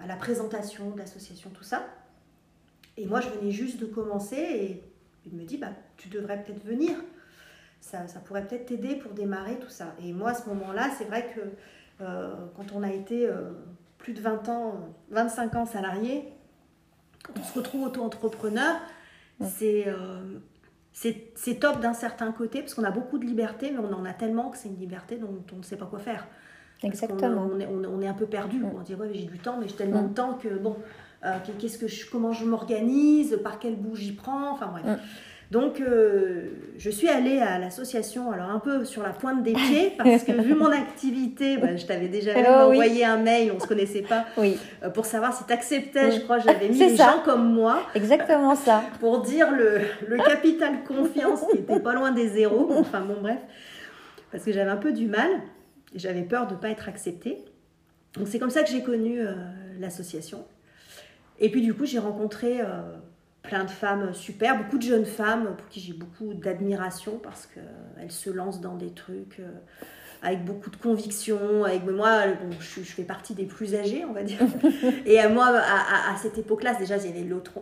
[0.02, 1.86] à la présentation de l'association, tout ça.
[2.96, 4.82] Et moi, je venais juste de commencer, et
[5.26, 6.96] il me dit, bah, tu devrais peut-être venir
[7.86, 9.94] ça, ça pourrait peut-être t'aider pour démarrer tout ça.
[10.02, 11.40] Et moi, à ce moment-là, c'est vrai que
[12.02, 13.50] euh, quand on a été euh,
[13.98, 16.24] plus de 20 ans, euh, 25 ans salarié,
[17.22, 18.76] quand on se retrouve auto-entrepreneur,
[19.40, 20.38] c'est euh,
[20.98, 24.12] c'est top d'un certain côté parce qu'on a beaucoup de liberté, mais on en a
[24.14, 26.26] tellement que c'est une liberté dont on ne sait pas quoi faire.
[26.82, 27.48] Exactement.
[27.52, 28.58] On, est, on est- on est un peu perdu.
[28.60, 28.70] Mm.
[28.78, 30.08] On dit ouais, j'ai du temps, mais j'ai tellement Mm.
[30.08, 30.76] de temps que bon,
[31.24, 34.84] euh, qu'est-ce que je, comment je m'organise, par quel bout j'y prends, enfin bref.
[34.84, 34.96] Mm.
[35.52, 39.92] Donc euh, je suis allée à l'association, alors un peu sur la pointe des pieds,
[39.96, 42.78] parce que vu mon activité, bah, je t'avais déjà même Oh oui.
[42.78, 46.20] envoyé un mail, on se connaissait pas, Oui, euh, pour savoir si tu acceptais, je
[46.20, 47.12] crois, j'avais mis ça.
[47.12, 48.82] gens comme moi exactement ça.
[49.00, 52.68] pour dire le, le capital confiance qui était pas loin des zéros.
[52.76, 53.38] Enfin bon, bref.
[54.32, 55.30] Parce que j'avais un peu du mal.
[55.94, 57.38] J'avais peur de ne pas être acceptée.
[58.18, 59.32] Donc c'est comme ça que j'ai connu euh,
[59.78, 60.44] l'association.
[61.38, 62.60] Et puis du coup, j'ai rencontré
[63.46, 68.10] plein de femmes super, beaucoup de jeunes femmes pour qui j'ai beaucoup d'admiration parce qu'elles
[68.12, 69.48] se lancent dans des trucs euh,
[70.22, 71.64] avec beaucoup de conviction.
[71.64, 74.38] Avec moi, bon, je, fais partie des plus âgés, on va dire.
[75.06, 76.96] Et à moi, à, à- à cette époque-là, déjà,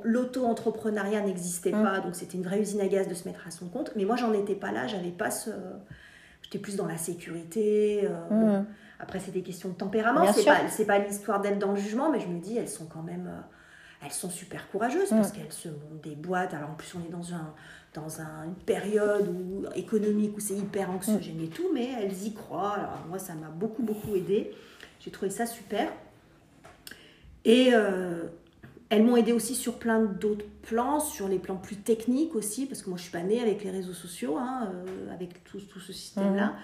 [0.04, 1.82] l'auto-entrepreneuriat n'existait Mm.
[1.82, 3.92] pas, donc c'était une vraie usine à gaz de se mettre à son compte.
[3.96, 5.50] Mais moi, j'en étais pas là, j'avais pas ce.
[6.42, 8.02] J'étais plus dans la sécurité.
[8.04, 8.58] euh, bon.
[8.60, 8.66] Mm.
[9.00, 10.32] Après, c'est des questions de tempérament.
[10.32, 13.02] C'est pas, pas l'histoire d'être dans le jugement, mais je me dis, elles sont quand
[13.02, 13.26] même.
[13.26, 13.40] euh,
[14.02, 15.16] elles sont super courageuses Mm.
[15.16, 16.54] parce qu'elles se montent des boîtes.
[16.54, 17.54] Alors en plus, on est dans, un,
[17.94, 22.32] dans un- une période où, économique où c'est hyper anxiogène et tout, mais elles y
[22.32, 22.74] croient.
[22.74, 24.52] Alors moi, ça m'a beaucoup, beaucoup aidé.
[25.00, 25.90] J'ai trouvé ça super.
[27.44, 28.24] Et euh,
[28.88, 32.82] elles m'ont aidé aussi sur plein d'autres plans, sur les plans plus techniques aussi, parce
[32.82, 35.80] que moi, je suis pas née avec les réseaux sociaux, hein, euh, avec tout, tout
[35.80, 36.54] ce système-là.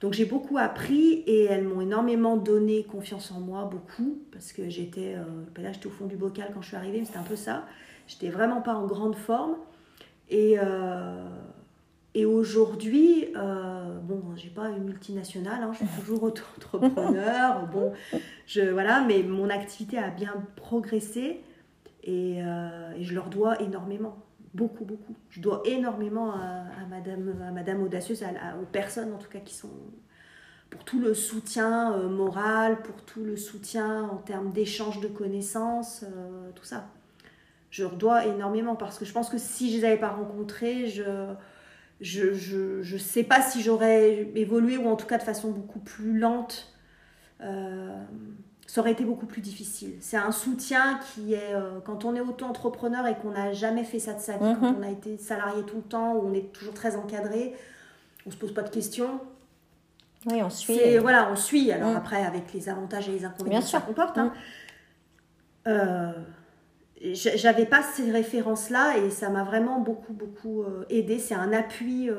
[0.00, 4.68] Donc j'ai beaucoup appris et elles m'ont énormément donné confiance en moi, beaucoup, parce que
[4.68, 7.22] j'étais, euh, là j'étais au fond du bocal quand je suis arrivée, mais c'était un
[7.22, 7.64] peu ça.
[8.06, 9.56] J'étais vraiment pas en grande forme.
[10.28, 11.28] Et, euh,
[12.14, 17.92] et aujourd'hui, euh, bon, j'ai pas une multinationale, hein, je suis toujours entrepreneur, bon,
[18.46, 21.42] je, voilà, mais mon activité a bien progressé
[22.02, 24.16] et, euh, et je leur dois énormément
[24.54, 25.14] beaucoup, beaucoup.
[25.30, 28.24] Je dois énormément à, Madame, à Madame Audacieuse,
[28.60, 29.70] aux personnes en tout cas qui sont
[30.70, 36.04] pour tout le soutien euh, moral, pour tout le soutien en termes d'échange de connaissances,
[36.04, 36.88] euh, tout ça.
[37.70, 40.88] Je leur dois énormément parce que je pense que si je les avais pas rencontrés,
[40.88, 41.34] je
[42.00, 45.78] je, je, je sais pas si j'aurais évolué ou en tout cas de façon beaucoup
[45.78, 46.74] plus lente.
[47.40, 48.04] Euh,
[48.66, 49.94] ça aurait été beaucoup plus difficile.
[50.00, 54.00] C'est un soutien qui est, euh, quand on est auto-entrepreneur et qu'on n'a jamais fait
[54.00, 54.76] ça de sa vie, quand mhm.
[54.80, 57.54] on a été salarié tout le temps, où on est toujours très encadré,
[58.26, 59.20] on se pose pas de questions.
[60.26, 60.98] Oui, on suit.
[60.98, 61.70] Voilà, on suit.
[61.70, 61.96] Alors mhm.
[61.96, 64.18] après, avec les avantages et les inconvénients que ça comporte.
[64.18, 64.32] Hein.
[65.68, 66.12] Euh,
[67.12, 71.20] j'avais pas ces références-là et ça m'a vraiment beaucoup, beaucoup euh, aidé.
[71.20, 72.10] C'est un appui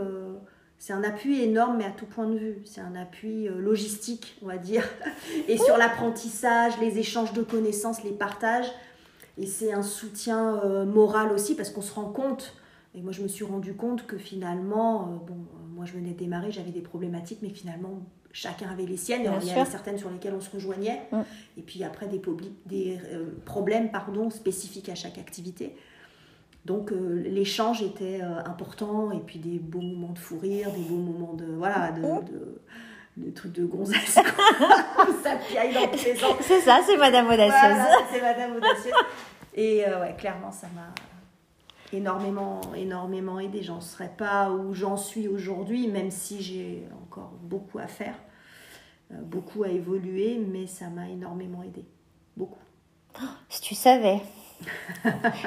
[0.79, 2.57] c'est un appui énorme, mais à tout point de vue.
[2.65, 4.83] C'est un appui euh, logistique, on va dire,
[5.47, 8.67] et sur l'apprentissage, les échanges de connaissances, les partages.
[9.39, 12.55] Et c'est un soutien euh, moral aussi, parce qu'on se rend compte,
[12.95, 15.37] et moi je me suis rendu compte que finalement, euh, bon,
[15.75, 19.29] moi je venais de démarrer, j'avais des problématiques, mais finalement chacun avait les siennes, et
[19.41, 21.21] il y avait certaines sur lesquelles on se rejoignait, mm.
[21.57, 22.21] et puis après des,
[22.65, 22.99] des
[23.45, 25.75] problèmes pardon, spécifiques à chaque activité.
[26.67, 30.81] Donc euh, l'échange était euh, important et puis des beaux moments de fou rire, des
[30.81, 32.01] beaux moments de voilà de,
[33.15, 34.15] de, trucs de gonzesse.
[35.23, 37.85] ça piaille dans tous les C'est ça, c'est Madame Audacieuse.
[38.11, 38.93] c'est Madame Audacieuse.
[39.53, 40.93] Et euh, ouais, clairement, ça m'a
[41.97, 43.63] énormément, énormément aidé.
[43.63, 48.15] J'en serais pas où j'en suis aujourd'hui, même si j'ai encore beaucoup à faire,
[49.09, 51.85] beaucoup à évoluer, mais ça m'a énormément aidé.
[52.35, 52.59] Beaucoup.
[53.47, 54.19] si tu savais.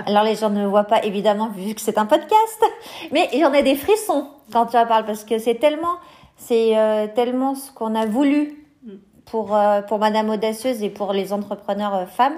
[0.07, 2.65] Alors les gens ne me voient pas évidemment vu que c'est un podcast,
[3.13, 5.97] mais j'en ai des frissons quand tu en parles parce que c'est tellement,
[6.37, 8.57] c'est euh, tellement ce qu'on a voulu
[9.27, 12.37] pour euh, pour Madame Audacieuse et pour les entrepreneurs euh, femmes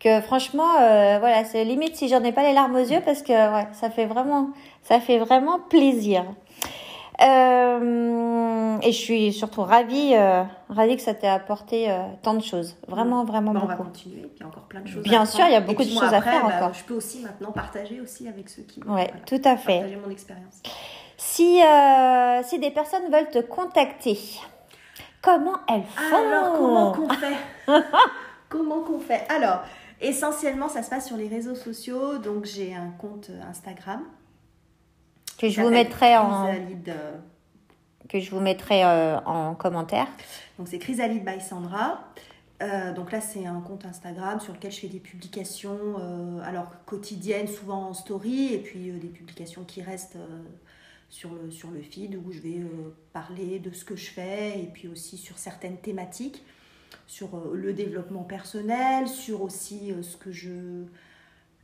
[0.00, 0.74] que franchement
[1.18, 3.90] voilà c'est limite si j'en ai pas les larmes aux yeux parce que ouais ça
[3.90, 4.50] fait vraiment
[4.84, 6.24] ça fait vraiment plaisir.
[7.20, 12.42] Euh, et je suis surtout ravie, euh, ravie que ça t'ait apporté euh, tant de
[12.42, 12.76] choses.
[12.86, 13.72] Vraiment, vraiment bah, beaucoup.
[13.72, 14.30] On va continuer.
[14.36, 15.02] Il y a encore plein de choses.
[15.02, 16.74] Bien sûr, il y a beaucoup de choses à faire bah, encore.
[16.74, 18.82] Je peux aussi maintenant partager aussi avec ceux qui.
[18.84, 19.80] Ouais, tout à fait.
[19.80, 20.62] Partager mon expérience.
[21.16, 21.60] Si,
[22.44, 24.18] si des personnes veulent te contacter,
[25.20, 27.36] comment elles font Alors, comment qu'on fait?
[28.48, 29.26] Comment qu'on fait?
[29.28, 29.62] Alors,
[30.00, 32.18] essentiellement, ça se passe sur les réseaux sociaux.
[32.18, 34.02] Donc, j'ai un compte Instagram
[35.38, 36.52] que je vous mettrai en
[38.08, 40.06] que je vous mettrai en commentaire.
[40.58, 42.00] Donc c'est Chrysalide by Sandra.
[42.60, 46.66] Euh, donc là, c'est un compte Instagram sur lequel je fais des publications, euh, alors
[46.86, 50.18] quotidiennes, souvent en story, et puis euh, des publications qui restent
[51.08, 52.60] sur, le, sur le feed où je vais
[53.12, 56.44] parler de ce que je fais, et puis aussi sur certaines thématiques,
[57.06, 60.84] sur le développement personnel, sur aussi ce que je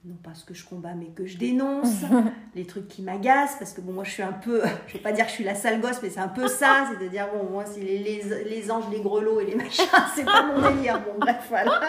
[0.06, 2.02] non pas ce que je combats, mais que je dénonce,
[2.54, 5.12] les trucs qui m'agacent, parce que bon, moi je suis un peu, je vais pas
[5.12, 7.28] dire que je suis la sale gosse, mais c'est un peu ça, c'est de dire,
[7.32, 11.00] bon, moi c'est les, les, anges, les grelots et les machins, c'est pas mon délire,
[11.00, 11.80] bon, bref, voilà.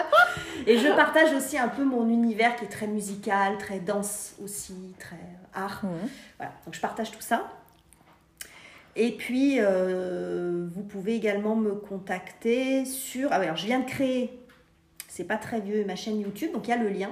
[0.66, 4.94] Et je partage aussi un peu mon univers qui est très musical, très danse aussi,
[4.98, 5.16] très
[5.52, 5.82] art.
[6.38, 7.52] Voilà, donc je partage tout ça.
[8.98, 13.28] Et puis, euh, vous pouvez également me contacter sur.
[13.30, 14.40] Ah, alors je viens de créer,
[15.06, 17.10] c'est pas très vieux, ma chaîne YouTube, donc il y a le lien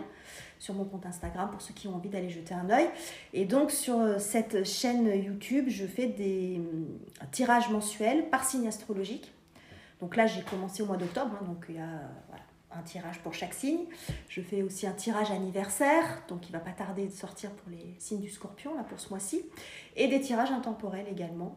[0.59, 2.89] sur mon compte Instagram pour ceux qui ont envie d'aller jeter un œil.
[3.33, 8.67] Et donc sur euh, cette chaîne YouTube, je fais des euh, tirages mensuels par signe
[8.67, 9.33] astrologique.
[10.01, 12.01] Donc là, j'ai commencé au mois d'octobre, hein, donc il y a
[12.77, 13.85] un tirage pour chaque signe.
[14.29, 17.95] Je fais aussi un tirage anniversaire, donc il va pas tarder de sortir pour les
[17.99, 19.43] signes du scorpion, là, pour ce mois-ci.
[19.97, 21.57] Et des tirages intemporels également.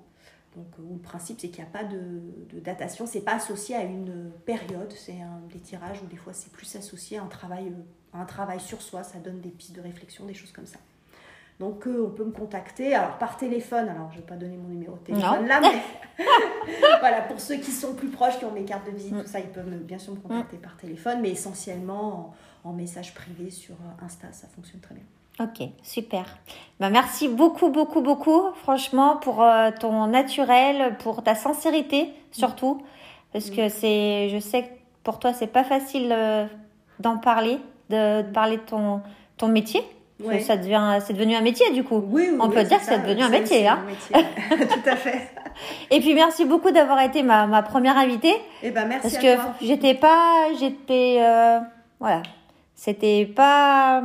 [0.55, 3.75] Donc, euh, le principe, c'est qu'il n'y a pas de, de datation, c'est pas associé
[3.75, 5.17] à une période, c'est
[5.51, 7.71] des tirages où des fois c'est plus associé à un travail
[8.13, 10.79] un travail sur soi, ça donne des pistes de réflexion, des choses comme ça.
[11.59, 14.57] Donc euh, on peut me contacter, alors par téléphone, alors je ne vais pas donner
[14.57, 15.81] mon numéro de téléphone là, mais
[16.99, 19.21] voilà, pour ceux qui sont plus proches, qui ont mes cartes de visite, mm.
[19.23, 20.61] tout ça, ils peuvent bien sûr me contacter mm.
[20.61, 25.03] par téléphone, mais essentiellement en, message privé sur euh, Insta, ça fonctionne très bien.
[25.39, 26.25] Ok, super.
[26.79, 32.81] Bah, merci beaucoup, beaucoup, beaucoup, franchement, pour euh, ton naturel, pour ta sincérité surtout,
[33.33, 34.69] parce que c'est, je sais que
[35.03, 36.15] pour toi, c'est pas facile
[36.99, 37.59] d'en parler
[37.89, 39.01] de, parler de ton,
[39.37, 39.81] ton métier,
[40.41, 42.03] Ça devient, c'est devenu un métier du coup.
[42.09, 43.67] Oui, On peut dire que c'est devenu un métier.
[43.67, 43.79] Hein.
[44.13, 45.29] Tout à fait.
[45.91, 48.35] Et puis merci beaucoup d'avoir été ma, ma, première invitée.
[48.61, 51.59] Eh ben merci Parce que j'étais pas, j'étais, euh,
[51.99, 52.21] voilà,
[52.75, 54.03] c'était pas,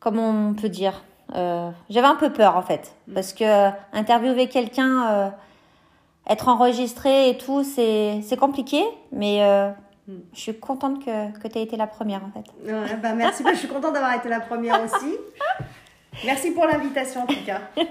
[0.00, 1.02] comment on peut dire,
[1.34, 5.28] euh, j'avais un peu peur en fait, parce que interviewer quelqu'un, euh,
[6.28, 8.82] être enregistré et tout, c'est compliqué,
[9.12, 9.40] mais
[10.10, 10.20] Mm.
[10.32, 12.44] Je suis contente que, que tu aies été la première en fait.
[12.70, 15.16] Ouais, bah merci, je suis contente d'avoir été la première aussi.
[16.24, 17.60] Merci pour l'invitation en tout cas.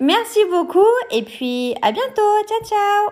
[0.00, 0.80] merci beaucoup
[1.10, 2.46] et puis à bientôt.
[2.48, 3.10] Ciao ciao.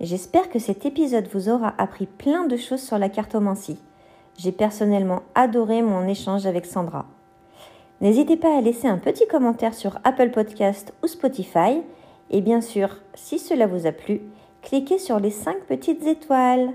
[0.00, 3.78] J'espère que cet épisode vous aura appris plein de choses sur la cartomancie.
[4.38, 7.06] J'ai personnellement adoré mon échange avec Sandra.
[8.00, 11.82] N'hésitez pas à laisser un petit commentaire sur Apple Podcast ou Spotify.
[12.30, 14.22] Et bien sûr, si cela vous a plu,
[14.62, 16.72] cliquez sur les 5 petites étoiles.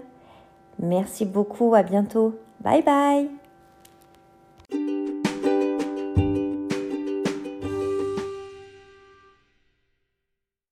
[0.79, 2.35] Merci beaucoup, à bientôt.
[2.59, 3.29] Bye bye